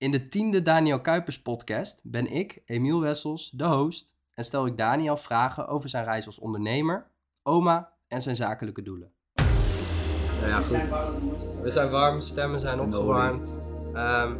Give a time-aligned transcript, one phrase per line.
[0.00, 4.76] In de tiende Daniel Kuipers podcast ben ik, Emiel Wessels, de host en stel ik
[4.76, 7.10] Daniel vragen over zijn reis als ondernemer,
[7.42, 9.12] oma en zijn zakelijke doelen.
[10.40, 11.60] Nou ja, goed.
[11.62, 13.62] We zijn warm, stemmen zijn opgewarmd.
[13.94, 14.36] Ehm,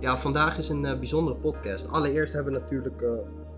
[0.00, 1.88] ja, vandaag is een eh, bijzondere podcast.
[1.88, 3.10] Allereerst hebben we natuurlijk eh,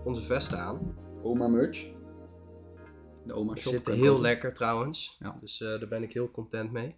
[0.03, 0.95] onze vesten aan.
[1.21, 1.87] Oma merch.
[3.25, 3.73] De oma shop.
[3.73, 5.17] zitten heel lekker trouwens.
[5.19, 5.37] Ja.
[5.41, 6.95] Dus eh, daar ben ik heel content mee.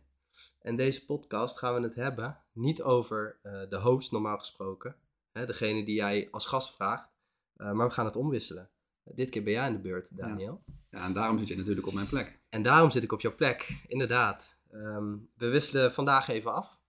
[0.59, 4.95] En deze podcast gaan we het hebben niet over eh, de host normaal gesproken.
[5.31, 7.11] Hè, degene die jij als gast vraagt.
[7.53, 8.69] eh, maar we gaan het omwisselen.
[9.03, 10.63] dit keer ben jij in de beurt, Daniel.
[10.89, 12.39] Ja, en daarom zit je natuurlijk op mijn plek.
[12.49, 14.57] En daarom zit ik op jouw plek, inderdaad.
[14.71, 16.79] Ehm, we wisselen vandaag even af.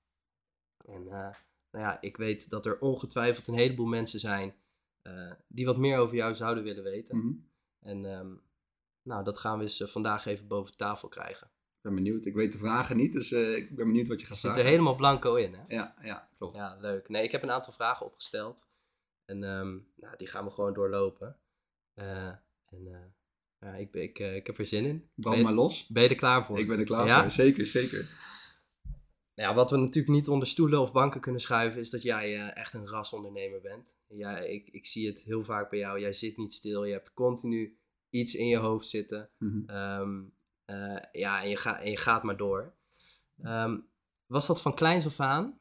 [0.84, 1.34] En eh,
[1.70, 4.54] nou ja, ik weet dat er ongetwijfeld een heleboel mensen zijn
[5.48, 7.16] die wat meer over jou zouden willen weten.
[7.16, 7.32] Mhm.
[7.80, 8.34] En ehm,
[9.02, 11.50] nou, dat gaan we eens vandaag even boven tafel krijgen.
[11.80, 12.24] Ik ben benieuwd.
[12.26, 14.56] Ik weet de vragen niet, dus eh, ik ben benieuwd wat je gaat Je zit
[14.56, 15.62] er helemaal blanco in, hè?
[15.74, 16.56] Ja, ja, klopt.
[16.56, 17.08] Ja, leuk.
[17.08, 18.70] Nee, ik heb een aantal vragen opgesteld.
[19.24, 21.36] En ehm, nou, die gaan we gewoon doorlopen.
[21.94, 22.26] Eh,
[22.66, 23.00] en eh,
[23.60, 25.10] ja, ik, ik, ik heb er zin in.
[25.14, 25.86] Brand maar los.
[25.86, 26.58] ben je er klaar voor?
[26.58, 27.22] Ik ben er klaar Ja?
[27.22, 27.30] voor.
[27.30, 27.98] Zeker, zeker.
[29.34, 32.52] Nou Ja, wat we natuurlijk niet onder stoelen of banken kunnen schuiven, is dat jij
[32.52, 33.98] echt een rasondernemer bent.
[34.06, 36.00] Ja, ik, ik zie het heel vaak bij jou.
[36.00, 36.84] Jij zit niet stil.
[36.84, 37.78] Je hebt continu
[38.10, 39.30] iets in je hoofd zitten.
[39.66, 40.22] Ehm,
[40.70, 42.74] eh, ja, en je, gaat je gaat maar door.
[43.42, 43.78] Ehm,
[44.26, 45.58] was dat van kleins af aan?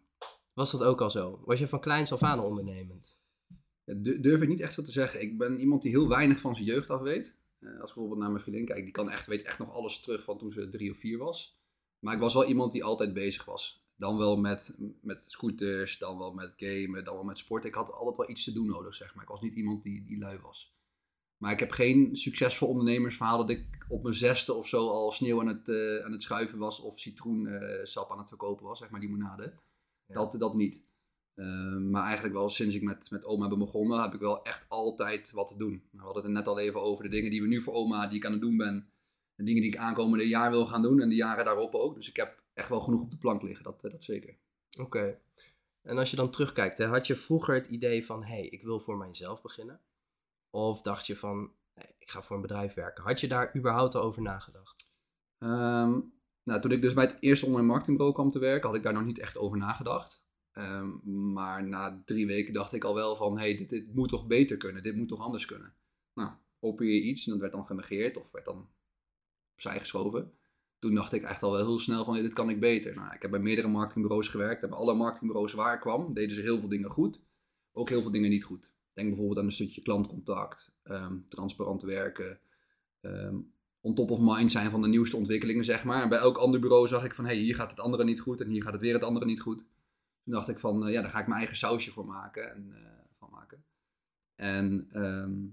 [0.54, 1.42] Was dat ook al zo?
[1.46, 3.24] Was je van kleins af aan ondernemend?
[3.96, 5.22] Durf ik niet echt zo te zeggen.
[5.22, 7.38] Ik ben iemand die heel weinig van zijn jeugd af weet.
[7.60, 10.00] Eh, als ik bijvoorbeeld naar mijn vriendin kijk, die kan echt, weet echt nog alles
[10.00, 11.60] terug van toen ze drie of vier was.
[12.00, 13.88] Maar ik was wel iemand die altijd bezig was.
[13.96, 17.66] Dan wel met, met scooters, dan wel met gamen, dan wel met sport.
[17.66, 19.24] Ik had altijd wel iets te doen nodig, zeg maar.
[19.24, 20.78] Ik was niet iemand die, die lui was.
[21.40, 25.40] Maar ik heb geen succesvol ondernemersverhaal dat ik op mijn zesde of zo al sneeuw
[25.40, 29.00] aan het, eh, aan het schuiven was of citroensap aan het verkopen was, zeg maar,
[29.00, 29.54] limonade.
[30.06, 30.14] Ja.
[30.14, 30.82] Dat, dat niet.
[31.36, 34.66] Uh, maar eigenlijk wel sinds ik met, met oma ben begonnen, heb ik wel echt
[34.68, 35.84] altijd wat te doen.
[35.92, 38.18] We hadden het net al even over de dingen die we nu voor oma, die
[38.18, 38.90] ik aan het doen ben.
[39.36, 41.96] De dingen die ik aankomende jaar wil gaan doen en de jaren daarop ook.
[41.96, 44.38] Dus ik heb echt wel genoeg op de plank liggen, dat, eh, dat zeker.
[44.80, 45.20] Oké.
[45.82, 48.64] En als je dan terugkijkt, hè, had je vroeger het idee van, hé, hey, ik
[48.64, 49.80] wil voor mijzelf beginnen?
[50.50, 51.52] Of dacht je van,
[52.00, 53.04] ik ga voor een bedrijf werken?
[53.04, 54.92] Had je daar überhaupt al over nagedacht?
[55.38, 56.00] Ehm,
[56.44, 58.94] nou, toen ik dus bij het eerste online marketingbureau kwam te werken, had ik daar
[58.94, 60.24] nog niet echt over nagedacht.
[60.52, 60.90] Ehm,
[61.34, 64.58] maar na drie weken dacht ik al wel van, hé, hey, dit, moet toch beter
[64.58, 65.74] kunnen, dit moet toch anders kunnen.
[66.14, 68.70] Nou, probeer je iets en dat werd dan genegeerd of werd dan
[69.54, 70.34] opzij geschoven.
[70.80, 72.96] Toen dacht ik echt al wel heel snel van, dit kan ik beter.
[72.96, 74.64] Nou, ik heb bij meerdere marketingbureaus gewerkt.
[74.64, 77.24] En bij alle marketingbureaus waar ik kwam, deden ze heel veel dingen goed.
[77.72, 78.74] Ook heel veel dingen niet goed.
[79.00, 82.40] Denk bijvoorbeeld aan een stukje klantcontact, ehm, transparant werken,
[83.02, 83.36] ehm,
[83.82, 86.02] on top of mind zijn van de nieuwste ontwikkelingen, zeg maar.
[86.02, 88.20] En bij elk ander bureau zag ik van, hé, hey, hier gaat het andere niet
[88.20, 89.58] goed en hier gaat het weer het andere niet goed.
[90.24, 92.72] Toen dacht ik van, eh, ja, daar ga ik mijn eigen sausje voor maken en,
[92.74, 93.64] eh, van maken.
[94.36, 95.44] En ehm,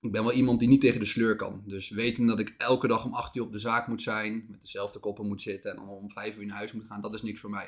[0.00, 1.62] ik ben wel iemand die niet tegen de sleur kan.
[1.66, 4.60] Dus weten dat ik elke dag om 8 uur op de zaak moet zijn, met
[4.60, 7.40] dezelfde koppen moet zitten en om 5 uur naar huis moet gaan, dat is niks
[7.40, 7.66] voor mij.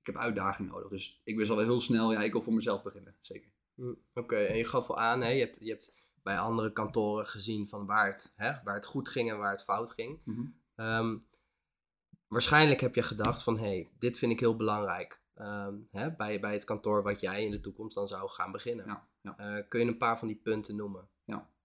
[0.00, 0.88] Ik heb uitdaging nodig.
[0.88, 3.14] Dus ik wist al heel snel, ja, ik wil voor mezelf beginnen.
[3.20, 3.50] Zeker.
[3.78, 7.26] Hm, Oké, en je gaf al aan, hè, je, hebt, je hebt bij andere kantoren
[7.26, 10.20] gezien van waar het, hè, waar het goed ging en waar het fout ging.
[10.24, 10.46] Mhm.
[10.74, 11.16] Ehm,
[12.26, 15.20] waarschijnlijk heb je gedacht van, hé, hey, dit vind ik heel belangrijk.
[15.34, 18.86] Ehm, hè, bij, bij het kantoor wat jij in de toekomst dan zou gaan beginnen.
[18.86, 19.38] Ja, ja.
[19.38, 21.08] Eh, kun je een paar van die punten noemen?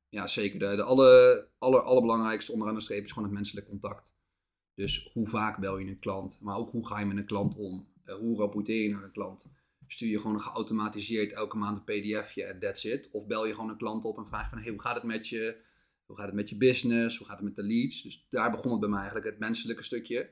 [0.10, 0.60] Ja, zeker.
[0.60, 4.16] De, de alle, aller, allerbelangrijkste onderaan de streep is gewoon het menselijk contact.
[4.74, 7.56] Dus hoe vaak bel je een klant, maar ook hoe ga je met een klant
[7.56, 7.88] om?
[8.04, 9.54] Eh, hoe rapporteer je naar een klant?
[9.94, 13.10] Stuur je gewoon geautomatiseerd elke maand een pdfje en that's it?
[13.12, 15.28] Of bel je gewoon een klant op en vraag van, hey, hoe gaat het met
[15.28, 15.58] je?
[16.06, 17.18] Hoe gaat het met je business?
[17.18, 18.02] Hoe gaat het met de leads?
[18.02, 20.30] Dus daar begon het bij mij eigenlijk, het menselijke stukje.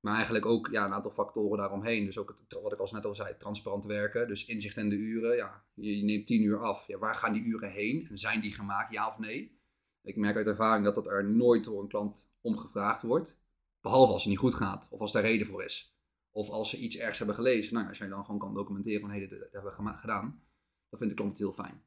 [0.00, 2.04] Maar eigenlijk ook ja, een aantal factoren daaromheen.
[2.04, 4.28] Dus ook wat ik al net al zei, transparant werken.
[4.28, 5.36] Dus inzicht in de uren.
[5.36, 6.86] Ja, je, je neemt tien uur af.
[6.86, 8.06] Ja, waar gaan die uren heen?
[8.06, 9.58] En zijn die gemaakt, ja of nee?
[10.02, 13.38] Ik merk uit ervaring dat dat er nooit door een klant om gevraagd wordt.
[13.80, 14.88] Behalve als het niet goed gaat.
[14.90, 15.94] Of als daar reden voor is.
[16.30, 17.74] Of als ze iets ergs hebben gelezen.
[17.74, 20.42] Nou, als jij dan gewoon kan documenteren van hé, dit, dit hebben we gedaan.
[20.88, 21.82] Dan vindt de klant het heel fijn.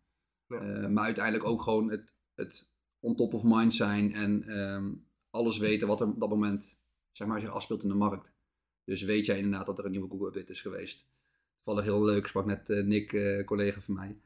[0.47, 0.59] Ja.
[0.59, 4.13] Eh, maar uiteindelijk ook gewoon het, het on top of mind zijn.
[4.13, 4.93] En ehm,
[5.29, 6.79] alles weten wat er op dat moment
[7.11, 8.31] zeg maar, zich afspeelt in de markt.
[8.83, 11.05] Dus weet jij inderdaad dat er een nieuwe Google update is geweest.
[11.61, 14.17] Toevallig heel leuk, sprak net eh, Nick, eh, collega van mij,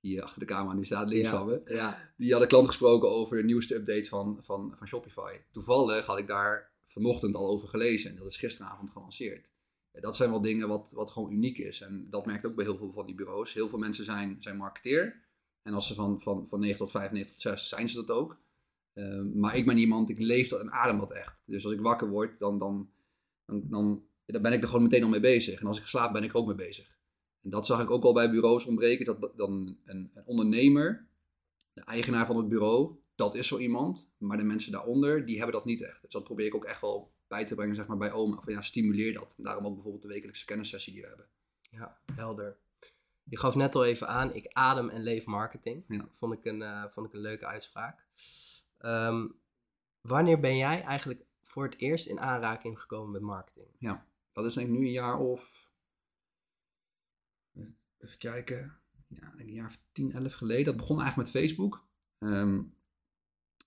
[0.00, 1.36] die achter de camera nu staat, links Ja.
[1.36, 1.60] van me.
[1.64, 2.12] Ja.
[2.16, 5.36] Die had een klant gesproken over de nieuwste update van, van, van Shopify.
[5.50, 9.48] Toevallig had ik daar vanochtend al over gelezen en dat is gisteravond gelanceerd.
[9.94, 11.80] Ja, dat zijn wel dingen wat, wat gewoon uniek is.
[11.80, 13.52] En dat merkt ook bij heel veel van die bureaus.
[13.52, 15.22] Heel veel mensen zijn, zijn marketeer.
[15.62, 18.10] En als ze van, van, van 9 tot 5, 9 tot 6 zijn ze dat
[18.10, 18.38] ook.
[18.92, 21.38] Ehm, maar ik ben iemand, ik leef dat en adem dat echt.
[21.44, 22.90] Dus als ik wakker word, dan, dan,
[23.46, 25.60] dan, dan, dan ben ik er gewoon meteen al mee bezig.
[25.60, 26.98] En als ik slaap, ben ik ook mee bezig.
[27.42, 31.08] En dat zag ik ook al bij bureaus ontbreken, dat dan een, een ondernemer,
[31.72, 34.12] de eigenaar van het bureau, dat is zo iemand.
[34.18, 36.02] Maar de mensen daaronder, die hebben dat niet echt.
[36.02, 38.40] Dus dat probeer ik ook echt wel bij te brengen zeg maar, bij oma.
[38.40, 39.34] Van ja, stimuleer dat.
[39.36, 41.26] En daarom ook bijvoorbeeld de wekelijkse kennissessie die we hebben.
[41.70, 42.56] Ja, helder.
[43.24, 45.84] Je gaf net al even aan, ik adem en leef marketing.
[45.88, 46.08] Ja.
[46.12, 48.06] Vond, ik een, uh, vond ik een leuke uitspraak.
[48.78, 49.40] Um,
[50.00, 53.66] wanneer ben jij eigenlijk voor het eerst in aanraking gekomen met marketing?
[53.78, 55.72] Ja, dat is denk ik nu een jaar of...
[57.98, 58.78] Even kijken.
[59.08, 60.64] Ja, denk een jaar of 10, 11 geleden.
[60.64, 61.84] Dat begon eigenlijk met Facebook.
[62.18, 62.74] Um,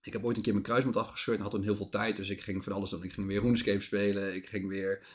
[0.01, 2.15] ik heb ooit een keer mijn kruisband afgescheurd en had toen heel veel tijd.
[2.15, 3.03] Dus ik ging van alles doen.
[3.03, 4.35] Ik ging weer RuneScape spelen.
[4.35, 5.07] Ik ging weer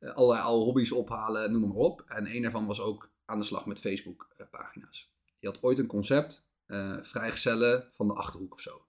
[0.00, 2.04] uh, allerlei oude hobby's ophalen, noem maar op.
[2.06, 5.12] En een daarvan was ook aan de slag met Facebook uh, pagina's.
[5.38, 8.86] Je had ooit een concept, uh, vrijgezellen van de Achterhoek of zo.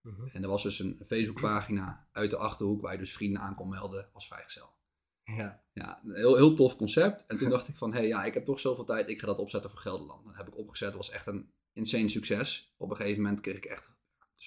[0.00, 0.28] -hmm.
[0.32, 3.68] En er was dus een Facebookpagina uit de Achterhoek waar je dus vrienden aan kon
[3.68, 4.76] melden als vrijgezel.
[5.24, 5.62] Ja.
[5.72, 7.26] Ja, een heel, heel tof concept.
[7.26, 9.26] En toen dacht ik van, hé, hey, ja, ik heb toch zoveel tijd, ik ga
[9.26, 10.24] dat opzetten voor Gelderland.
[10.24, 12.74] Dat heb ik opgezet, dat was echt een insane succes.
[12.76, 13.90] Op een gegeven moment kreeg ik echt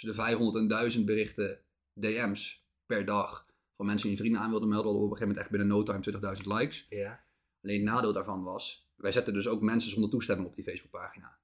[0.01, 1.59] tussen de 500 en 1000 berichten,
[1.93, 3.45] DM's per dag.
[3.75, 4.91] Van mensen die vrienden aan wilden melden.
[4.91, 6.85] Op een gegeven moment echt binnen no time 20.000 likes.
[6.89, 7.23] Ja.
[7.63, 11.39] Alleen het nadeel daarvan was, wij zetten dus ook mensen zonder toestemming op die Facebookpagina.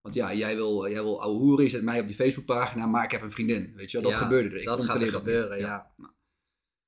[0.00, 3.04] Want ja, jij wil, jij wil ouwe hoeren, je zet mij op die Facebookpagina, maar
[3.04, 3.74] ik heb een vriendin.
[3.74, 4.60] Weet je wel, dat Ja, gebeurde er.
[4.60, 5.92] Ik dat gaat er dat gebeuren, ja.
[5.96, 6.12] Nou.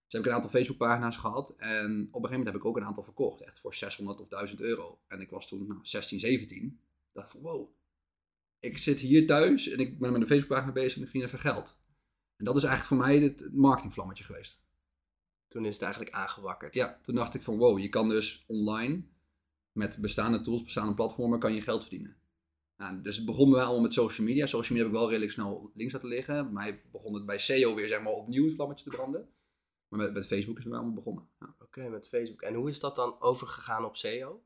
[0.04, 2.76] Dus heb ik een aantal Facebookpagina's gehad en op een gegeven moment heb ik ook
[2.76, 3.40] een aantal verkocht.
[3.40, 5.00] Echt voor 600 of 1000 euro.
[5.06, 6.64] En ik was toen nou, 16, 17.
[6.64, 7.68] Ik dacht van wow,
[8.64, 11.38] ik zit hier thuis en ik ben met een Facebookpagina bezig en ik verdien even
[11.38, 11.82] geld.
[12.36, 14.62] En dat is eigenlijk voor mij het marketingvlammetje geweest.
[15.48, 16.74] Toen is het eigenlijk aangewakkerd.
[16.74, 19.02] Ja, toen dacht ik van wow, je kan dus online
[19.72, 22.16] met bestaande tools, bestaande platformen, kan je geld verdienen.
[22.76, 24.46] Nou, dus het begon bij mij allemaal met social media.
[24.46, 26.44] Social media heb ik wel redelijk snel links laten liggen.
[26.44, 29.28] Bij mij begon het bij SEO weer zeg maar opnieuw het vlammetje te branden.
[29.88, 31.28] Maar met, met Facebook is het bij allemaal begonnen.
[31.40, 31.54] Ja.
[31.60, 32.42] Oké, met Facebook.
[32.42, 34.42] En hoe is dat dan overgegaan op SEO?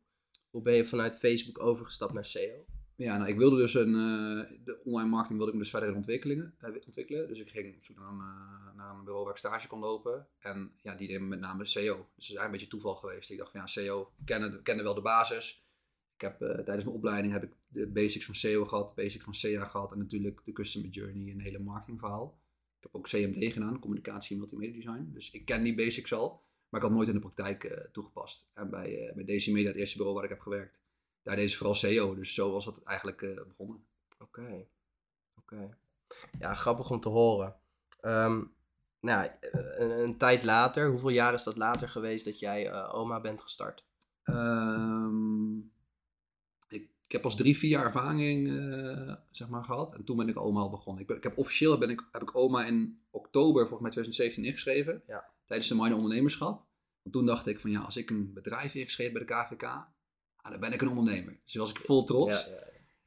[0.50, 2.64] Hoe ben je vanuit Facebook overgestapt naar SEO?
[2.98, 6.54] Ja, nou, ik wilde dus een, eh, de online marketing wilde ik dus verder ontwikkelen,
[6.58, 7.28] eh, ontwikkelen.
[7.28, 9.80] Dus ik ging op zoek naar een, eh, naar een bureau waar ik stage kon
[9.80, 10.26] lopen.
[10.38, 11.96] En ja, die deed met name SEO.
[11.96, 13.30] Dus het is eigenlijk een beetje toeval geweest.
[13.30, 14.26] Ik dacht van ja, SEO, ik
[14.62, 15.66] kende, wel de basis.
[16.14, 19.64] Ik heb tijdens mijn opleiding heb ik de basics van SEO gehad, basics van SEA
[19.64, 22.40] gehad en natuurlijk de customer journey en een hele marketingverhaal.
[22.76, 25.10] Ik heb ook CMD gedaan, communicatie en multimedia design.
[25.12, 28.48] Dus ik ken die basics al, maar ik had nooit in de praktijk toegepast.
[28.54, 30.80] En bij, bij DC Media, het eerste bureau waar ik heb gewerkt,
[31.28, 32.14] daar deed ze vooral SEO.
[32.14, 33.84] Dus zo was dat eigenlijk eh, begonnen.
[34.18, 34.66] Oké.
[35.38, 35.76] Oké.
[36.38, 37.56] Ja, grappig om te horen.
[38.00, 38.42] Ehm,
[39.00, 39.36] nou, ja,
[39.78, 43.42] een, een tijd later, hoeveel jaar is dat later geweest dat jij eh, oma bent
[43.42, 43.84] gestart?
[44.22, 45.58] Ehm,
[46.68, 49.94] ik, ik heb pas drie, vier jaar ervaring eh, zeg maar, gehad.
[49.94, 51.02] En toen ben ik oma al begonnen.
[51.02, 54.44] Ik, ben, ik heb officieel ben ik, heb ik oma in oktober volgens mij 2017
[54.44, 55.02] ingeschreven.
[55.06, 55.30] Ja.
[55.46, 56.66] Tijdens de minor ondernemerschap.
[57.02, 59.96] Want toen dacht ik van ja, als ik een bedrijf ingeschreven bij de KVK,
[60.48, 61.40] ah, dan ben ik een ondernemer.
[61.44, 62.44] Dus was ik vol trots.
[62.46, 62.66] Ja, ja.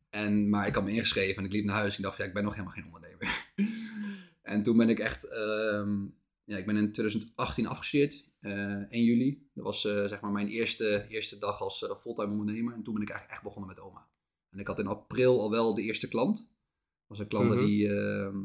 [0.10, 2.24] En, maar ik had me ingeschreven en ik liep naar huis en ik dacht, ja,
[2.24, 3.52] ik ben nog helemaal geen ondernemer.
[4.54, 6.06] en toen ben ik echt, ehm,
[6.44, 8.52] ja, ik ben in 2018 afgestudeerd, eh
[8.90, 9.50] 1 juli.
[9.54, 12.74] Dat was eh, zeg maar mijn eerste, eerste dag als eh, fulltime ondernemer.
[12.74, 14.08] En toen ben ik eigenlijk echt begonnen met oma.
[14.50, 16.38] En ik had in april al wel de eerste klant.
[16.38, 17.66] Dat was een klant Mhm.
[17.66, 18.38] die, ehm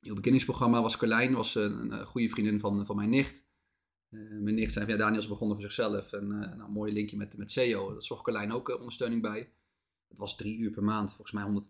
[0.00, 3.44] die op het kindingsprogramma was Carlijn, was een, een goede vriendin van, van mijn nicht.
[4.12, 6.12] Eh, mijn nicht zei van, ja, Daniel is begonnen voor zichzelf.
[6.12, 7.92] En eh, nou, een mooi linkje met, met SEO.
[7.92, 9.50] Daar zorgt Carlijn ook eh, ondersteuning bij.
[10.08, 11.66] Het was drie uur per maand, volgens mij 100,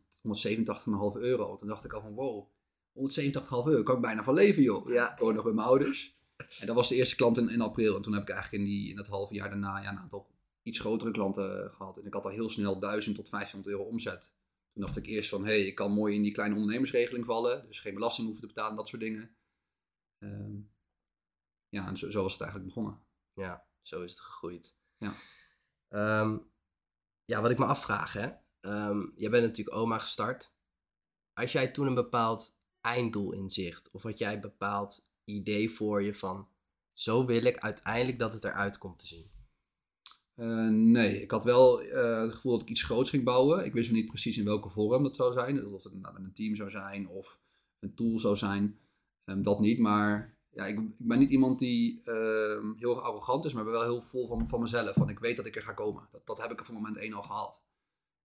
[1.16, 1.56] 187,5 euro.
[1.56, 2.46] Toen dacht ik al van, wow,
[2.92, 4.92] 187,5 euro, kan ik bijna van leven, joh.
[4.92, 5.12] Ja.
[5.12, 6.20] Ik woon nog bij mijn ouders.
[6.60, 7.96] En dat was de eerste klant in, in april.
[7.96, 10.30] En toen heb ik eigenlijk in, die, in dat halve jaar daarna ja, een aantal
[10.62, 11.98] iets grotere klanten eh, gehad.
[11.98, 14.36] En ik had al heel snel 1000 tot 1500 euro omzet.
[14.72, 17.66] Toen dacht ik eerst van, hé, hey, ik kan mooi in die kleine ondernemersregeling vallen.
[17.66, 19.30] Dus geen belasting hoeven te betalen, dat soort dingen.
[20.18, 20.54] Ehm,
[21.72, 23.00] ja, en zo, zo was het eigenlijk begonnen.
[23.34, 24.78] Ja, zo is het gegroeid.
[24.98, 25.14] Ja.
[25.88, 26.38] Ehm,
[27.24, 28.30] ja, wat ik me afvraag, hè.
[28.60, 30.54] Ehm, jij bent natuurlijk oma gestart.
[31.32, 33.90] Had jij toen een bepaald einddoel in zicht?
[33.90, 36.48] Of had jij een bepaald idee voor je van...
[36.92, 39.30] Zo wil ik uiteindelijk dat het eruit komt te zien.
[40.34, 43.64] Eh, nee, ik had wel eh, het gevoel dat ik iets groots ging bouwen.
[43.64, 45.66] Ik wist nog niet precies in welke vorm dat zou zijn.
[45.66, 47.38] Of het nou een team zou zijn of
[47.78, 48.78] een tool zou zijn.
[49.24, 53.52] Ehm, dat niet, maar ja, ik, ik ben niet iemand die ehm, heel arrogant is,
[53.52, 54.94] maar wel heel vol van, van mezelf.
[54.94, 56.08] Van ik weet dat ik er ga komen.
[56.10, 57.64] Dat, dat heb ik er voor moment één al gehad.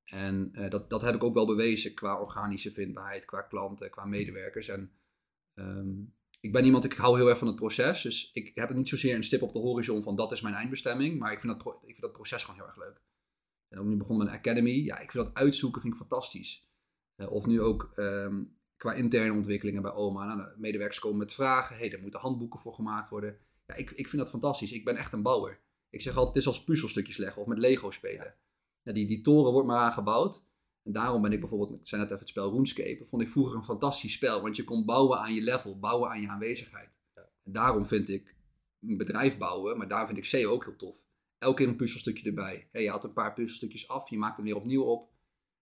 [0.04, 4.06] En eh, dat, dat heb ik ook wel bewezen qua organische vindbaarheid, qua klanten, qua
[4.06, 4.68] medewerkers.
[4.68, 4.92] En
[5.54, 5.90] ehm,
[6.40, 8.02] ik ben iemand, ik hou heel erg van het proces.
[8.02, 10.56] Dus ik heb het niet zozeer een stip op de horizon van dat is mijn
[10.56, 11.20] eindbestemming.
[11.20, 13.02] Maar ik vind dat, ik vind dat proces gewoon heel erg leuk.
[13.70, 14.72] En ook nu begonnen met een academy.
[14.72, 16.68] Ja, ik vind dat uitzoeken vind ik fantastisch.
[17.16, 18.44] Eh, of nu ook ehm,
[18.78, 20.26] qua interne ontwikkelingen bij oma.
[20.26, 21.78] Nou, de medewerkers komen met vragen.
[21.78, 23.38] hey, er moeten handboeken voor gemaakt worden.
[23.68, 24.72] Ja, ik, ik vind dat fantastisch.
[24.72, 25.60] Ik ben echt een bouwer.
[25.90, 28.36] Ik zeg altijd, het is als puzzelstukjes leggen of met Lego spelen.
[28.84, 28.94] Ja.
[28.94, 30.46] die, die toren wordt maar aangebouwd.
[30.84, 33.56] En daarom ben ik bijvoorbeeld, ik zei net even het spel RuneScape, vond ik vroeger
[33.56, 34.42] een fantastisch spel.
[34.42, 36.90] Want je kon bouwen aan je level, bouwen aan je aanwezigheid.
[37.16, 38.36] En daarom vind ik
[38.82, 41.06] een bedrijf bouwen, maar daar vind ik SEO ook heel tof.
[41.38, 42.68] Elke keer een puzzelstukje erbij.
[42.72, 45.10] Hey, je haalt een paar puzzelstukjes af, je maakt hem weer opnieuw op.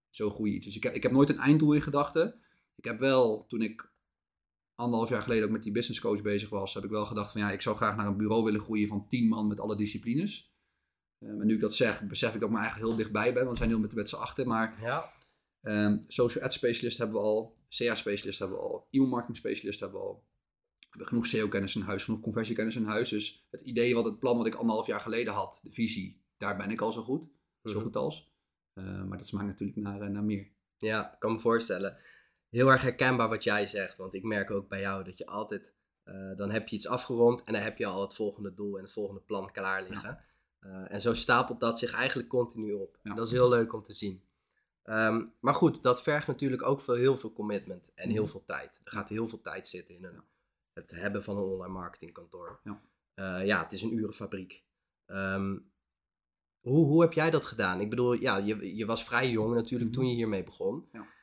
[0.10, 2.40] Zo groei Dus ik heb, ik heb nooit een einddoel in gedachten.
[2.76, 3.94] Ik heb wel, toen ik
[4.76, 7.42] anderhalf jaar geleden ook met die business coach bezig was, heb ik wel gedacht van
[7.42, 10.54] ja, ik zou graag naar een bureau willen groeien van tien man met alle disciplines.
[11.20, 13.46] Um, en nu ik dat zeg, besef ik dat ik me eigenlijk heel dichtbij ben,
[13.46, 14.48] want we zijn heel met, met z'n achter.
[14.48, 15.14] Maar ja.
[15.62, 19.80] um, social ad specialist hebben we al, CA specialist hebben we al, e-mail marketing specialist
[19.80, 20.24] hebben we al.
[20.80, 23.10] We hebben genoeg SEO-kennis in huis, genoeg conversiekennis in huis.
[23.10, 26.58] Dus het idee, wat het plan wat ik anderhalf jaar geleden had, de visie, daar
[26.58, 27.30] ben ik al zo goed.
[27.64, 27.82] Zo mhm.
[27.82, 28.34] goed als.
[28.74, 30.48] Uh, maar dat smaakt natuurlijk naar, eh, naar meer.
[30.78, 31.98] Ja, ik kan me voorstellen
[32.56, 33.98] heel erg herkenbaar wat jij zegt.
[33.98, 35.74] Want ik merk ook bij jou dat je altijd,
[36.06, 38.84] uh, dan heb je iets afgerond en dan heb je al het volgende doel en
[38.84, 40.20] het volgende plan klaar liggen.
[40.62, 42.98] Uh, en zo stapelt dat zich eigenlijk continu op.
[43.04, 44.24] Dat is heel leuk om te zien.
[44.84, 48.32] Um, maar goed, dat vergt natuurlijk ook veel, heel veel commitment en heel mhm.
[48.32, 48.82] veel tijd.
[48.84, 50.22] Er gaat heel veel tijd zitten in een,
[50.74, 52.60] het hebben van een online marketingkantoor.
[52.64, 52.82] Ja,
[53.16, 54.64] uh, ja het is een urenfabriek.
[55.06, 55.72] Um,
[56.60, 57.80] hoe, hoe heb jij dat gedaan?
[57.80, 60.00] Ik bedoel, ja, je, je was vrij jong natuurlijk mhm.
[60.00, 60.88] toen je hiermee begon.
[60.92, 61.14] Ja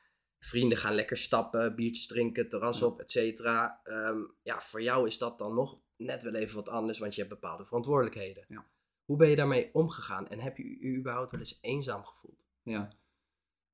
[0.44, 3.80] vrienden gaan lekker stappen, biertjes drinken, terras op, et cetera.
[3.84, 7.22] Ehm, ja, voor jou is dat dan nog net wel even wat anders, want je
[7.22, 8.44] hebt bepaalde verantwoordelijkheden.
[8.49, 8.66] Ja.
[9.04, 12.44] Hoe ben je daarmee omgegaan en heb je je überhaupt wel eens eenzaam gevoeld?
[12.62, 12.92] Ja,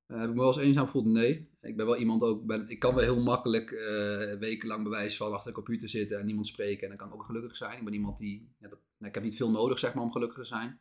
[0.07, 1.05] uh, heb ik me wel eens eenzaam gevoeld?
[1.05, 1.49] Nee.
[1.61, 5.33] Ik ben wel iemand ook, ben, ik kan wel heel makkelijk uh, wekenlang bewijs van
[5.33, 7.77] achter de computer zitten en niemand spreken en dan kan ik ook gelukkig zijn.
[7.77, 10.11] Ik ben iemand die, ja, dat, nou, ik heb niet veel nodig zeg maar om
[10.11, 10.79] gelukkig te zijn.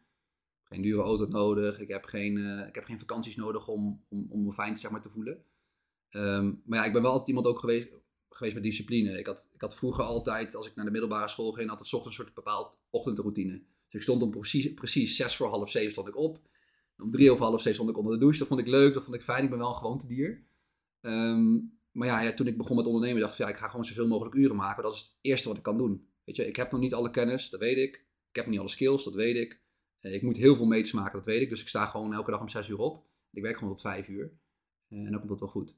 [0.62, 4.26] Geen dure auto nodig, ik heb geen, uh, ik heb geen vakanties nodig om, om,
[4.30, 5.44] om me fijn zeg maar, te voelen.
[6.10, 7.88] Ehm, maar ja, ik ben wel altijd iemand ook geweest,
[8.28, 9.18] geweest met discipline.
[9.18, 12.18] Ik had, ik had vroeger altijd, als ik naar de middelbare school ging, altijd ochtends
[12.18, 13.52] een soort bepaald ochtendroutine.
[13.52, 16.40] Dus ik stond om precies, precies zes voor half zeven stond ik op.
[16.98, 18.38] Om drie over half zeven stond ik onder de douche.
[18.38, 19.44] Dat vond ik leuk, dat vond ik fijn.
[19.44, 20.46] Ik ben wel een gewoontedier.
[21.00, 23.84] Um, maar ja, ja, toen ik begon met ondernemen, dacht ik, ja, ik ga gewoon
[23.84, 24.82] zoveel mogelijk uren maken.
[24.82, 26.08] Dat is het eerste wat ik kan doen.
[26.24, 27.94] Weet je, ik heb nog niet alle kennis, dat weet ik.
[28.28, 29.60] Ik heb nog niet alle skills, dat weet ik.
[30.00, 31.48] Eh, ik moet heel veel meters maken, dat weet ik.
[31.48, 33.06] Dus ik sta gewoon elke dag om zes uur op.
[33.30, 34.32] Ik werk gewoon tot vijf uur.
[34.88, 35.76] Eh, en dan komt dat wel goed.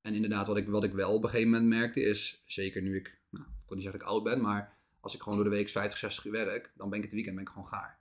[0.00, 2.96] En inderdaad, wat ik, wat ik wel op een gegeven moment merkte is, zeker nu
[2.96, 5.50] ik, nou, ik wil niet zeggen dat ik oud ben, maar als ik gewoon door
[5.50, 8.00] de week 50, 60 uur werk, dan ben ik het weekend ben ik gewoon gaar.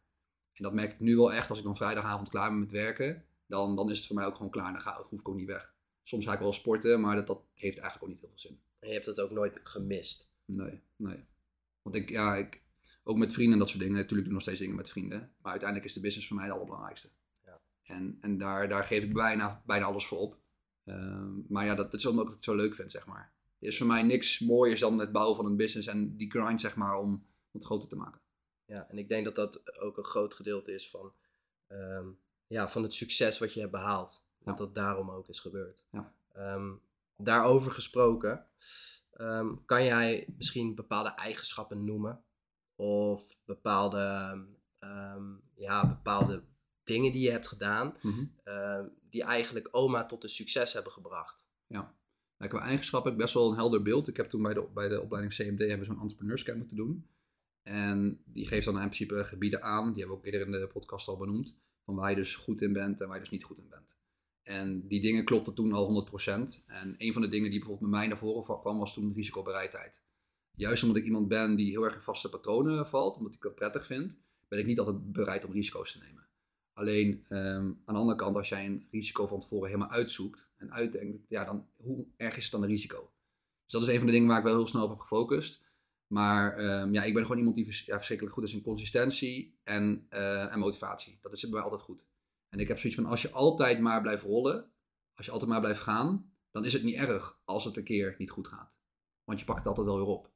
[0.53, 3.25] En dat merk ik nu wel echt, als ik dan vrijdagavond klaar ben met werken,
[3.48, 5.36] dan, dan is het voor mij ook gewoon klaar, dan, ga, dan hoef ik ook
[5.36, 5.74] niet weg.
[6.03, 8.62] Soms ga ik wel sporten, maar dat, dat heeft eigenlijk ook niet heel veel zin.
[8.79, 10.32] En je hebt dat ook nooit gemist?
[10.46, 11.25] Nee, nee.
[11.82, 12.62] Want ik, ja, ik,
[13.03, 15.34] ook met vrienden en dat soort dingen, natuurlijk doe ik nog steeds dingen met vrienden,
[15.41, 17.10] maar uiteindelijk is de business voor mij het allerbelangrijkste.
[17.46, 17.62] Ja.
[17.84, 20.38] En, en daar, daar geef ik bijna, bijna alles voor op.
[20.89, 23.34] Ehm, maar ja, dat, dat is omdat ik het zo leuk vind, zeg maar.
[23.60, 26.62] Er is voor mij niks mooiers dan het bouwen van een business en die grind,
[26.62, 28.22] zeg maar, om, het groter te maken.
[28.65, 31.13] Ja, en ik denk dat dat ook een groot gedeelte is van,
[31.67, 32.08] ehm,
[32.48, 34.27] ja, van het succes wat je hebt behaald.
[34.43, 35.86] Dat dat daarom ook is gebeurd.
[35.91, 36.13] Ja.
[36.34, 36.74] Ehm,
[37.17, 38.46] daarover gesproken,
[39.65, 42.24] kan jij misschien bepaalde eigenschappen noemen?
[42.75, 44.00] Of bepaalde,
[45.55, 46.43] ja, bepaalde
[46.93, 48.25] dingen die je hebt gedaan, mhm.
[48.43, 51.50] ehm, die eigenlijk oma tot een succes hebben gebracht.
[51.67, 51.96] Ja,
[52.38, 54.08] nou, qua eigenschap heb ik best wel een helder beeld.
[54.08, 57.08] Ik heb toen bij de, bij de opleiding CMD hebben we zo'n entrepreneurscamp moeten doen.
[57.63, 60.67] En die geeft dan in principe gebieden aan, die hebben we ook eerder in de
[60.74, 61.55] podcast al benoemd,
[61.86, 63.98] van waar je dus goed in bent en waar je dus niet goed in bent.
[64.43, 66.65] En die dingen klopten toen al 100%.
[66.65, 70.03] En een van de dingen die bijvoorbeeld bij mij naar voren kwam, was toen risicobereidheid.
[70.55, 73.55] Juist omdat ik iemand ben die heel erg in vaste patronen valt, omdat ik dat
[73.55, 74.13] prettig vind,
[74.48, 76.28] ben ik niet altijd bereid om risico's te nemen.
[76.79, 80.74] Alleen ehm, aan de andere kant, als jij een risico van tevoren helemaal uitzoekt en
[80.74, 83.12] uitdenkt, ja, dan hoe erg is het dan een risico?
[83.63, 85.62] Dus dat is een van de dingen waar ik wel heel snel op heb gefocust.
[86.07, 90.07] Maar ehm, ja, ik ben gewoon iemand die ja, verschrikkelijk goed is in consistentie en,
[90.09, 91.19] uh, en motivatie.
[91.21, 92.05] Dat is bij mij altijd goed.
[92.50, 94.71] En ik heb zoiets van, als je altijd maar blijft rollen,
[95.15, 98.15] als je altijd maar blijft gaan, dan is het niet erg als het een keer
[98.17, 98.74] niet goed gaat.
[99.24, 100.31] Want je pakt het altijd wel weer op.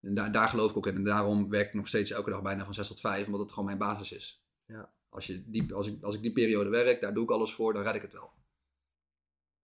[0.00, 0.94] En daar geloof ik ook in.
[0.94, 3.50] En daarom werk ik nog steeds elke dag bijna van 6 tot 5, omdat het
[3.50, 4.44] gewoon mijn basis is.
[4.66, 4.94] Ja.
[5.08, 7.72] Als, je die, als, ik, als ik die periode werk, daar doe ik alles voor,
[7.72, 8.30] dan red ik het wel.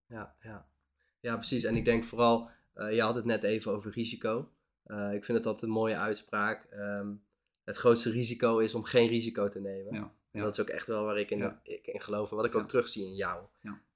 [0.06, 0.68] Ja, ja.
[1.20, 1.64] ja precies.
[1.64, 4.52] En ik denk vooral, uh, je had het net even over risico.
[4.86, 6.68] Uh, ik vind het altijd een mooie uitspraak.
[6.72, 7.24] Um,
[7.64, 9.94] het grootste risico is om geen risico te nemen.
[9.94, 12.44] Ja, En dat is ook echt wel waar ik in, ik in geloof en wat
[12.46, 13.46] ik ook terugzie in jou.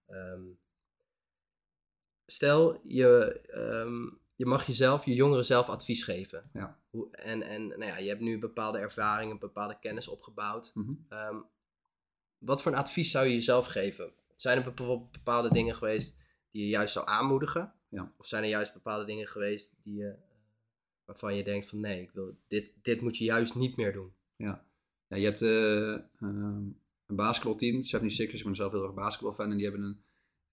[0.09, 0.59] Um,
[2.27, 6.49] stel, je, um, je mag jezelf, je jongeren zelf advies geven.
[6.53, 6.79] Ja.
[7.11, 10.71] En en nou ja, je hebt nu bepaalde ervaringen, bepaalde kennis opgebouwd.
[10.75, 10.93] Mhm.
[11.09, 11.37] Ehm,
[12.39, 14.13] wat voor een advies zou je jezelf geven?
[14.35, 16.19] Zijn er bijvoorbeeld bepaalde dingen geweest
[16.51, 17.73] die je juist zou aanmoedigen?
[17.89, 18.13] Ja.
[18.19, 20.15] Of zijn er juist bepaalde dingen geweest die je,
[21.05, 24.13] waarvan je denkt van nee, ik wil, dit, dit moet je juist niet meer doen?
[24.37, 24.65] Ja.
[25.09, 26.69] Ja, je hebt eh, ehm,
[27.07, 30.05] een basketbalteam, 76ers, ik ben zelf heel erg basketbalfan en die hebben een,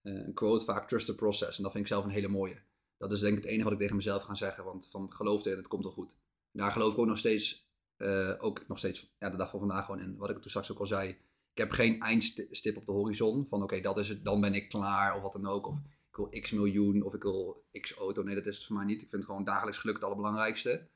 [0.02, 1.56] eh, een quote vaak trust the process.
[1.56, 2.62] En dat vind ik zelf een hele mooie.
[2.96, 5.44] Dat is denk ik het enige wat ik tegen mezelf ga zeggen, want van geloof
[5.44, 6.16] erin, het komt wel goed.
[6.50, 9.84] Daar geloof ik ook nog steeds, eh, ook nog steeds ja, de dag van vandaag
[9.84, 10.16] gewoon in.
[10.16, 11.08] Wat ik toen straks ook al zei,
[11.52, 14.68] ik heb geen eindstip op de horizon van oké, dat is het, dan ben ik
[14.68, 15.66] klaar of wat dan ook.
[15.66, 18.22] Of ik wil x miljoen of ik wil x auto.
[18.22, 19.02] Nee, dat is het voor mij niet.
[19.02, 20.88] Ik vind gewoon dagelijks geluk het allerbelangrijkste.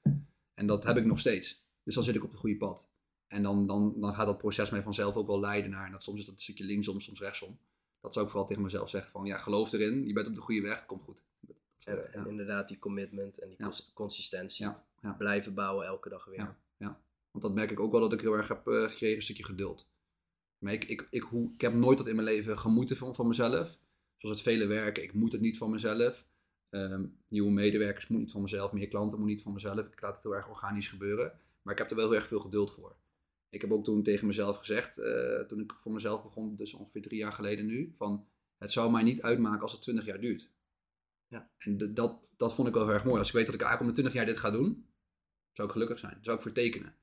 [0.55, 1.67] En dat heb ik nog steeds.
[1.83, 2.91] Dus dan zit ik op het goede pad.
[3.27, 5.87] En dan, dan, dan gaat dat proces mij vanzelf ook wel leiden naar.
[5.87, 7.59] En dat soms is dat een stukje linksom, soms rechtsom.
[8.01, 10.07] Dat zou ik vooral tegen mezelf zeggen van ja, geloof erin.
[10.07, 11.23] Je bent op de goede weg, komt goed.
[11.89, 14.67] En, en inderdaad die commitment en die cons- consistentie.
[15.19, 16.39] Blijven bouwen elke dag weer.
[16.39, 17.01] Ja, ja.
[17.31, 19.45] Want dat merk ik ook wel dat ik heel erg heb eh, gekregen, een stukje
[19.45, 19.91] geduld.
[20.59, 23.27] Maar ik, ik, ik, hoe, ik heb nooit dat in mijn leven gemoeten van, van
[23.27, 23.79] mezelf.
[24.17, 26.27] Zoals het vele werken, ik moet het niet van mezelf.
[26.71, 29.87] Ehm, nieuwe medewerkers moet niet van mezelf, meer klanten moet niet van mezelf.
[29.87, 31.33] Ik laat het heel erg organisch gebeuren.
[31.63, 32.97] Maar ik heb er wel heel erg veel geduld voor.
[33.51, 37.03] Ik heb ook toen tegen mezelf gezegd, eh, toen ik voor mezelf begon, dus ongeveer
[37.03, 38.27] drie jaar geleden nu, van
[38.59, 40.51] het zou mij niet uitmaken als het twintig jaar duurt.
[41.29, 41.51] Ja.
[41.59, 43.19] En dat, dat vond ik wel heel erg mooi.
[43.19, 44.89] Als ik weet dat ik eigenlijk om de twintig jaar dit ga doen,
[45.53, 46.19] zou ik gelukkig zijn.
[46.23, 46.95] Zou ik voor tekenen.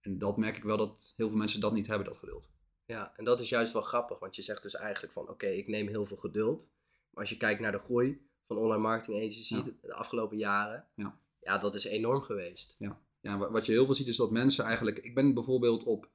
[0.00, 2.50] En dat merk ik wel dat heel veel mensen dat niet hebben, dat geduld.
[2.86, 5.68] Ja, en dat is juist wel grappig, want je zegt dus eigenlijk van oké, ik
[5.68, 6.68] neem heel veel geduld.
[7.10, 9.64] Maar als je kijkt naar de groei van online marketing agency Ja.
[9.82, 11.18] de, afgelopen jaren, Ja.
[11.40, 12.76] ja, dat is enorm geweest.
[13.20, 14.98] Ja, wa- wat je heel veel ziet is dat mensen eigenlijk...
[14.98, 16.10] Ik ben bijvoorbeeld op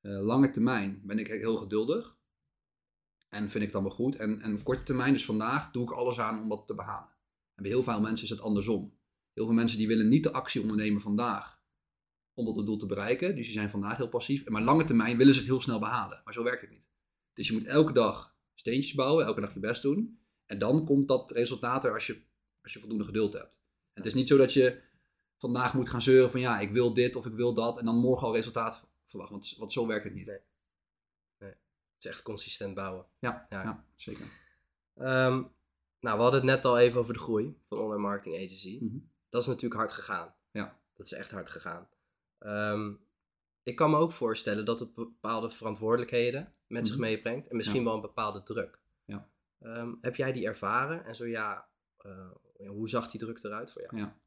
[0.00, 2.18] eh, lange termijn ben ik heel geduldig.
[3.30, 4.16] En vind ik dan wel goed.
[4.16, 7.08] En, en korte termijn, dus vandaag, doe ik alles aan om dat te behalen.
[7.54, 8.98] En bij heel veel mensen is het andersom.
[9.32, 11.62] Heel veel mensen die willen niet de actie ondernemen vandaag
[12.34, 13.36] om dat doel te bereiken.
[13.36, 14.48] Dus die zijn vandaag heel passief.
[14.48, 16.20] Maar lange termijn willen ze het heel snel behalen.
[16.24, 16.84] Maar zo werkt het niet.
[17.34, 20.18] Dus je moet elke dag steentjes bouwen, elke dag je best doen.
[20.46, 22.22] En dan komt dat resultaat er als je,
[22.62, 23.54] als je voldoende geduld hebt.
[23.92, 24.80] En het is niet zo dat je
[25.36, 27.78] vandaag moet gaan zeuren van ja, ik wil dit of ik wil dat.
[27.78, 29.36] En dan morgen al resultaat verwachten.
[29.36, 30.40] Want, want zo werkt het niet.
[32.00, 33.06] Is echt consistent bouwen.
[33.18, 33.62] Ja, Ja.
[33.62, 33.84] ja.
[33.96, 34.24] zeker.
[34.94, 35.42] Ehm,
[36.00, 38.78] nou, we hadden het net al even over de groei van online marketing agency.
[38.80, 38.98] Mhm.
[39.28, 40.34] Dat is natuurlijk hard gegaan.
[40.50, 40.78] Ja.
[40.94, 41.88] Dat is echt hard gegaan.
[42.38, 42.92] Ehm,
[43.62, 47.04] ik kan me ook voorstellen dat het bepaalde verantwoordelijkheden met zich Mhm.
[47.04, 47.48] meebrengt.
[47.48, 47.84] En misschien Ja.
[47.84, 48.78] wel een bepaalde druk.
[49.04, 49.28] Ja.
[49.58, 51.04] Ehm, heb jij die ervaren?
[51.04, 52.30] En zo ja, eh,
[52.66, 53.96] hoe zag die druk eruit voor jou?
[53.96, 54.18] Ja.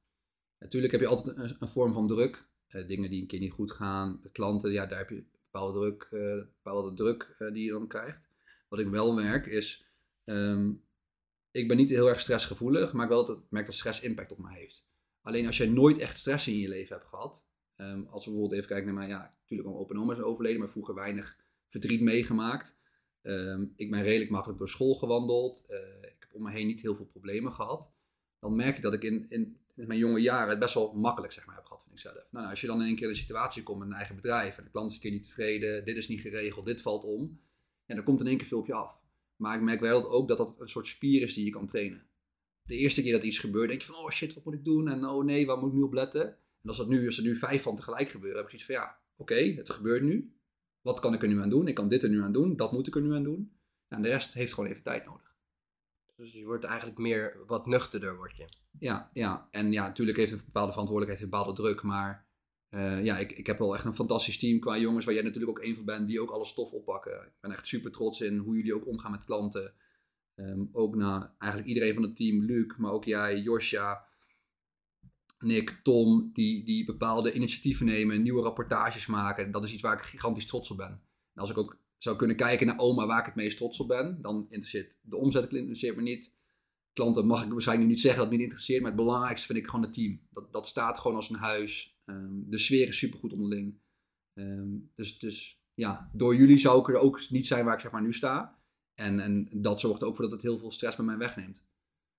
[0.60, 2.48] Natuurlijk heb je altijd een, een vorm van druk.
[2.68, 4.22] Eh, dingen die een keer niet goed gaan.
[4.32, 8.30] Klanten, ja, daar heb je bepaalde druk, eh, bepaalde druk eh, die je dan krijgt.
[8.68, 9.86] Wat ik wel merk is,
[10.24, 10.72] ehm,
[11.52, 14.38] ik ben niet heel erg stressgevoelig, maar ik wel dat merk dat stress impact op
[14.38, 14.86] me heeft.
[15.22, 18.54] Alleen als jij nooit echt stress in je leven hebt gehad, ehm, als we bijvoorbeeld
[18.54, 21.38] even kijken naar mijn, ja, natuurlijk al open oma is overleden, maar vroeger weinig
[21.68, 22.76] verdriet meegemaakt.
[23.22, 25.66] Ehm, ik ben redelijk makkelijk door school gewandeld.
[25.68, 27.92] Eh, ik heb om me heen niet heel veel problemen gehad.
[28.40, 31.34] Dan merk ik dat ik in, in, in mijn jonge jaren het best wel makkelijk
[31.34, 32.16] zeg maar, heb gehad, vind ik zelf.
[32.16, 34.16] Nou, nou, als je dan in een keer in een situatie komt met een eigen
[34.16, 37.04] bedrijf en de klant is een keer niet tevreden, dit is niet geregeld, dit valt
[37.04, 37.42] om,
[37.86, 39.02] ja, dan komt in één keer veel op je af.
[39.36, 42.06] Maar ik merk wel ook dat dat een soort spier is die je kan trainen.
[42.64, 44.88] De eerste keer dat iets gebeurt, denk je van, oh shit, wat moet ik doen?
[44.88, 46.28] En oh nee, waar moet ik nu op letten?
[46.62, 48.76] En als, dat nu, als er nu vijf van tegelijk gebeuren, heb ik zoiets van,
[48.76, 50.38] ja, oké, het gebeurt nu.
[50.82, 51.68] Wat kan ik er nu aan doen?
[51.68, 53.58] Ik kan dit er nu aan doen, dat moet ik er nu aan doen.
[53.88, 55.33] En de rest heeft gewoon even tijd nodig.
[56.24, 58.46] Dus je wordt eigenlijk meer wat nuchterder, word je.
[58.80, 62.28] Ja, ja, en ja, natuurlijk heeft een bepaalde verantwoordelijkheid, een bepaalde druk, maar
[62.70, 65.58] eh, ja, ik, ik heb wel echt een fantastisch team qua jongens, waar jij natuurlijk
[65.58, 67.14] ook een van bent, die ook alle stof oppakken.
[67.14, 69.74] Ik ben echt super trots in hoe jullie ook omgaan met klanten.
[70.36, 74.08] Ehm, ook naar eigenlijk iedereen van het team, Luc, maar ook jij, Josja,
[75.40, 79.52] Nick, Tom, die, die bepaalde initiatieven nemen, nieuwe rapportages maken.
[79.52, 81.02] Dat is iets waar ik gigantisch trots op ben.
[81.34, 83.88] En als ik ook zou kunnen kijken naar oma waar ik het meest trots op
[83.88, 86.34] ben, dan interesseert de omzet interesseert me niet.
[86.94, 89.60] Klanten mag ik waarschijnlijk niet zeggen dat het me niet interesseert, maar het belangrijkste vind
[89.60, 90.22] ik gewoon het team.
[90.30, 91.98] Dat, dat staat gewoon als een huis.
[92.06, 93.80] Ehm, de sfeer is supergoed onderling.
[94.34, 97.92] Ehm, dus, dus ja, door jullie zou ik er ook niet zijn waar ik zeg
[97.92, 98.60] maar nu sta.
[98.94, 101.66] En, en dat zorgt ook voor dat het heel veel stress bij mij wegneemt.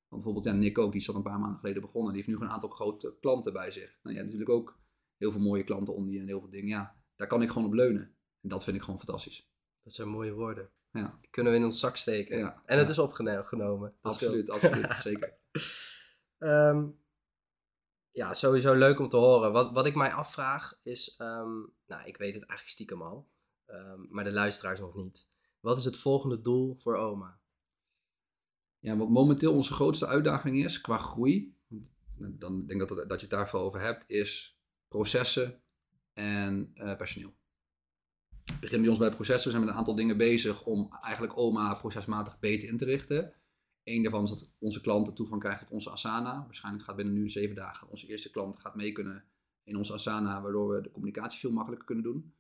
[0.08, 2.12] Want bijvoorbeeld ja, Nick ook, die is al een paar maanden geleden begonnen.
[2.12, 3.98] Die heeft nu een aantal grote klanten bij zich.
[4.02, 4.78] Nou ja, natuurlijk ook
[5.16, 6.68] heel veel mooie klanten onder je en heel veel dingen.
[6.68, 8.14] Ja, daar kan ik gewoon op leunen.
[8.40, 9.52] En dat vind ik gewoon fantastisch.
[9.84, 10.70] Dat zijn mooie woorden.
[10.90, 12.38] Ja, Die kunnen we in ons zak steken.
[12.38, 13.94] ja En het is opgenomen.
[14.00, 15.34] Absoluut, absoluut, zeker.
[16.38, 16.86] Ehm,
[18.10, 19.52] ja, sowieso leuk om te horen.
[19.52, 21.52] Wat, wat ik mij afvraag is, ehm,
[21.86, 23.30] nou, ik weet het eigenlijk stiekem al,
[23.66, 25.28] ehm, maar de luisteraars nog niet.
[25.60, 27.40] Wat is het volgende doel voor oma?
[28.78, 31.56] Ja, wat momenteel onze grootste uitdaging is qua groei,
[32.16, 35.62] dan denk ik dat, dat je het daarvoor over hebt, is processen
[36.12, 37.34] en eh, personeel.
[38.44, 39.44] Het begint bij ons bij processen.
[39.44, 43.32] We zijn met een aantal dingen bezig om eigenlijk OMA procesmatig beter in te richten.
[43.84, 46.44] Eén daarvan is dat onze klanten toegang krijgen tot onze Asana.
[46.44, 49.24] Waarschijnlijk gaat binnen nu zeven dagen onze eerste klant gaat mee kunnen
[49.64, 52.34] in onze Asana, waardoor we de communicatie veel makkelijker kunnen doen.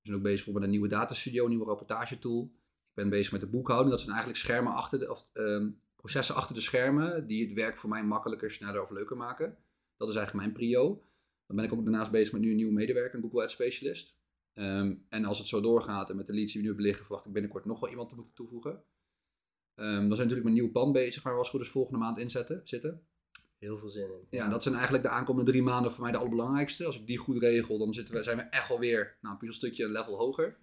[0.00, 2.42] We zijn ook bezig met een nieuwe datastudio, een nieuwe rapportagetool.
[2.88, 3.90] Ik ben bezig met de boekhouding.
[3.90, 7.90] Dat zijn eigenlijk schermen achter of, ehm, processen achter de schermen die het werk voor
[7.90, 9.56] mij makkelijker, sneller of leuker maken.
[9.96, 11.04] Dat is eigenlijk mijn prio.
[11.46, 14.19] Dan ben ik ook daarnaast bezig met nu een nieuwe medewerker, een Google Ads Specialist.
[14.60, 17.04] Ehm, en als het zo doorgaat en met de leads die we nu hebben liggen,
[17.04, 18.70] verwacht ik binnenkort nog wel iemand te moeten toevoegen.
[18.70, 18.82] Um,
[19.74, 21.98] dan zijn we natuurlijk met een nieuw pand bezig, waar we als goed is volgende
[21.98, 23.06] maand in zetten, zitten.
[23.58, 24.26] Heel veel zin in.
[24.30, 26.84] Ja, dat zijn eigenlijk de aankomende drie maanden voor mij de allerbelangrijkste.
[26.84, 29.84] Als ik die goed regel, dan zitten we, zijn we echt alweer nou, een puzzelstukje
[29.84, 30.58] een level hoger.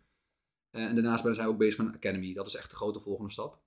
[0.71, 2.33] Uh, en daarnaast zijn we ook bezig met een academy.
[2.33, 3.62] Dat is echt de grote volgende stap.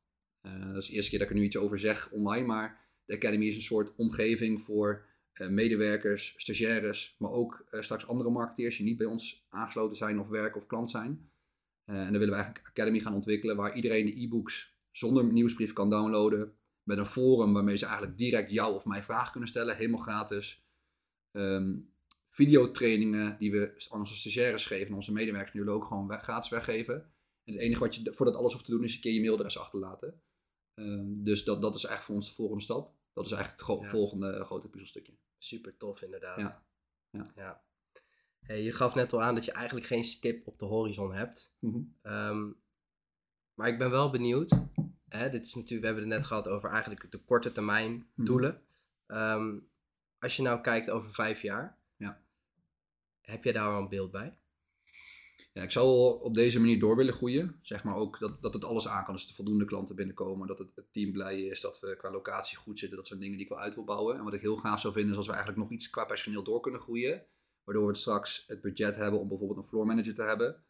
[0.46, 2.88] Uh, dat is de eerste keer dat ik er nu iets over zeg online, maar
[3.04, 5.06] de academy is een soort omgeving voor
[5.38, 10.60] medewerkers, stagiaires, maar ook straks andere marketeers die niet bij ons aangesloten zijn of werken
[10.60, 11.30] of klant zijn.
[11.84, 15.72] en dan willen we eigenlijk een academy gaan ontwikkelen waar iedereen de e-books zonder nieuwsbrief
[15.72, 19.76] kan downloaden met een forum waarmee ze eigenlijk direct jou of mij vragen kunnen stellen,
[19.76, 20.64] helemaal gratis.
[21.32, 21.92] Um,
[22.28, 26.94] videotrainingen die we aan onze stagiaires geven onze medewerkers nu ook gewoon gratis weggeven.
[27.44, 29.58] En het enige wat je voordat alles hoeft te doen is een keer je mailadres
[29.58, 30.22] achterlaten.
[30.74, 32.94] Um, dus dat, dat is eigenlijk voor ons de volgende stap.
[33.22, 33.90] Dat is eigenlijk het ja.
[33.90, 35.12] volgende grote puzzelstukje.
[35.38, 36.38] Super tof inderdaad.
[36.38, 36.64] Ja.
[37.10, 37.32] ja.
[37.36, 37.62] ja.
[38.40, 41.54] Hey, je gaf net al aan dat je eigenlijk geen stip op de horizon hebt.
[41.58, 42.12] Mm -hmm.
[42.12, 42.56] um,
[43.54, 44.68] maar ik ben wel benieuwd
[45.18, 48.26] hè, dit is natuurlijk, we hebben het net gehad over eigenlijk de korte termijn Mhm.
[48.26, 48.62] doelen.
[49.06, 49.58] Ehm,
[50.18, 52.20] als je nou kijkt over vijf jaar, Ja.
[53.20, 54.38] heb je daar al een beeld bij?
[55.62, 57.58] Ik zou op deze manier door willen groeien.
[57.62, 59.14] Zeg maar ook dat, dat het alles aan kan.
[59.14, 60.46] Dus er voldoende klanten binnenkomen.
[60.46, 61.60] Dat het, team blij is.
[61.60, 62.98] Dat we qua locatie goed zitten.
[62.98, 64.16] Dat zijn dingen die ik wel uit wil bouwen.
[64.16, 66.44] En wat ik heel gaaf zou vinden is als we eigenlijk nog iets qua personeel
[66.44, 67.26] door kunnen groeien.
[67.64, 70.64] Waardoor we straks het budget hebben om bijvoorbeeld een floor manager te hebben.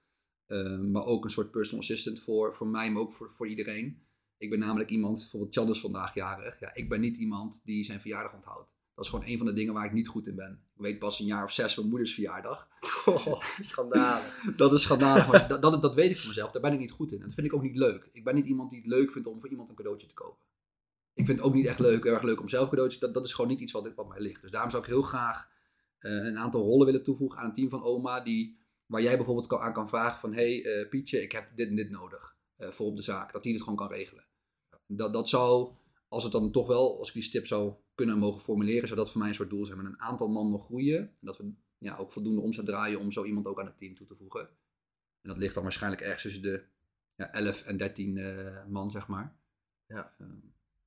[0.47, 4.03] Ehm, maar ook een soort personal assistant voor, voor mij, maar ook voor, voor iedereen.
[4.37, 6.61] Ik ben namelijk iemand, bijvoorbeeld Chan is vandaag jarig.
[6.61, 8.80] Ja, ik ben niet iemand die zijn verjaardag onthoudt.
[9.01, 10.63] Dat is gewoon een van de dingen waar ik niet goed in ben.
[10.75, 12.69] Ik weet pas een jaar of zes van moeders verjaardag.
[13.05, 14.55] Oh, schandalig.
[14.57, 15.31] Dat is schandalig.
[15.31, 16.51] maar dat, dat, dat weet ik van mezelf.
[16.51, 17.19] Daar ben ik niet goed in.
[17.21, 18.09] En dat vind ik ook niet leuk.
[18.13, 20.45] Ik ben niet iemand die het leuk vindt om voor iemand een cadeautje te kopen.
[21.15, 23.01] Ik vind het ook niet echt leuk, erg leuk om zelf cadeautjes.
[23.01, 24.43] Dat, dat is gewoon niet iets wat, wat mij ligt.
[24.43, 25.49] Dus daarom zou ik heel graag
[25.99, 28.21] eh, een aantal rollen willen toevoegen aan een team van oma.
[28.21, 30.35] Die, waar jij bijvoorbeeld kan, aan kan vragen van...
[30.35, 33.33] Hé hey, uh, Pietje, ik heb dit en dit nodig uh, voor op de zaak.
[33.33, 34.25] Dat die het gewoon kan regelen.
[34.87, 35.73] Dat, dat zou,
[36.09, 39.01] als het dan toch wel, als ik die stip zou kunnen en mogen formuleren, zou
[39.01, 39.79] dat voor mij een soort doel zijn.
[39.79, 40.99] Met een aantal man nog groeien.
[40.99, 43.93] En dat we ja, ook voldoende omzet draaien om zo iemand ook aan het team
[43.93, 44.41] toe te voegen.
[45.21, 46.65] En dat ligt dan waarschijnlijk ergens tussen de
[47.15, 49.37] ja, 11 en 13 uh, man, zeg maar.
[49.87, 50.15] Ja.
[50.19, 50.29] Uh,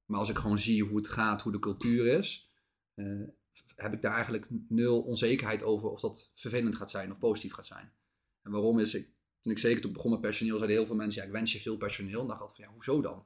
[0.05, 2.51] maar als ik gewoon zie hoe het gaat, hoe de cultuur is,
[2.95, 3.27] uh,
[3.75, 7.65] heb ik daar eigenlijk nul onzekerheid over of dat vervelend gaat zijn of positief gaat
[7.65, 7.93] zijn.
[8.41, 9.09] En waarom is ik,
[9.41, 11.59] toen ik zeker toen begon met personeel, zeiden heel veel mensen, ja, ik wens je
[11.59, 12.21] veel personeel.
[12.21, 13.25] En dan dacht ik van, ja, hoezo dan?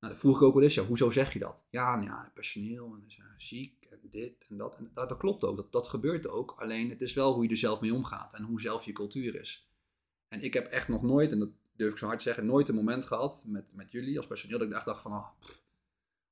[0.00, 1.56] Nou, dan vroeg ik ook wel eens, ja, hoezo zeg je dat?
[1.70, 4.76] Ja, nou ja, personeel en ja, ziek en dit en dat.
[4.76, 6.54] En dat, dat klopt ook, dat, dat gebeurt ook.
[6.58, 9.40] Alleen het is wel hoe je er zelf mee omgaat en hoe zelf je cultuur
[9.40, 9.70] is.
[10.28, 12.68] En ik heb echt nog nooit, en dat durf ik zo hard te zeggen, nooit
[12.68, 15.64] een moment gehad met, met jullie als personeel dat ik dacht van, pff,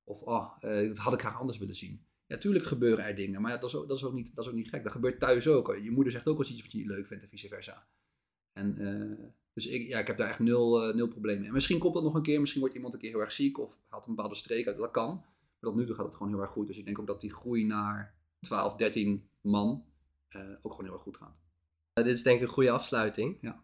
[0.05, 2.07] of oh, dat had ik graag anders willen zien.
[2.27, 4.45] Ja, tuurlijk gebeuren er dingen, maar ja, dat, is ook, dat, is ook niet, dat
[4.45, 4.83] is ook niet gek.
[4.83, 5.79] Dat gebeurt thuis ook.
[5.83, 7.87] Je moeder zegt ook eens iets wat je niet leuk vindt en vice versa.
[8.53, 11.49] En uh, dus ik, ja, ik heb daar echt nul, uh, nul problemen mee.
[11.49, 13.59] En misschien komt dat nog een keer, misschien wordt iemand een keer heel erg ziek
[13.59, 14.77] of haalt een bepaalde streek uit.
[14.77, 15.15] Dat kan.
[15.15, 16.67] Maar tot nu toe gaat het gewoon heel erg goed.
[16.67, 19.85] Dus ik denk ook dat die groei naar 12, 13 man
[20.31, 21.37] uh, ook gewoon heel erg goed gaat.
[21.93, 23.39] dit is denk ik een goede afsluiting.
[23.41, 23.63] Ja.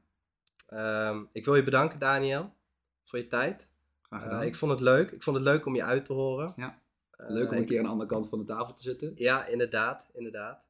[1.10, 2.54] Um, ik wil je bedanken, Daniel,
[3.04, 3.72] voor je tijd.
[4.02, 4.42] Graag gedaan.
[4.42, 5.10] ik vond het leuk.
[5.10, 6.52] Ik vond het leuk om je uit te horen.
[6.56, 6.78] Ja.
[7.16, 9.12] Leuk om een keer aan de andere kant van de tafel te zitten.
[9.14, 10.68] Ja, inderdaad, inderdaad.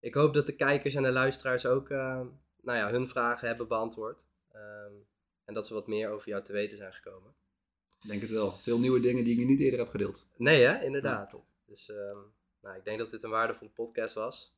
[0.00, 4.26] Ik hoop dat de kijkers en de luisteraars ook nou ja, hun vragen hebben beantwoord.
[4.58, 5.06] Um,
[5.44, 7.34] en dat ze wat meer over jou te weten zijn gekomen.
[8.02, 8.52] Ik denk het wel.
[8.52, 10.26] Veel nieuwe dingen die ik niet eerder heb gedeeld.
[10.36, 10.84] Nee, hè?
[10.84, 11.32] Inderdaad.
[11.32, 14.56] Ja, dus um, nou, ik denk dat dit een waardevolle podcast was.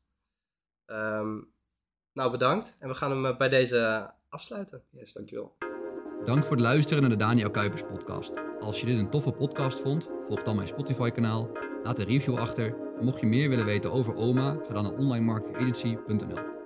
[0.87, 1.53] Um,
[2.13, 2.77] nou, bedankt.
[2.79, 4.83] En we gaan hem bij deze afsluiten.
[4.91, 5.57] Yes, dankjewel.
[6.25, 8.33] Dank voor het luisteren naar de Daniel Kuipers podcast.
[8.61, 11.51] Als je dit een toffe podcast vond, volg dan mijn Spotify kanaal,
[11.83, 12.97] laat een review achter.
[12.99, 16.60] En mocht je meer willen weten over OMA, ga dan naar onlinemarketingagency.nl.